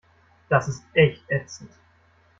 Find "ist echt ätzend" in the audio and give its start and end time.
0.67-1.69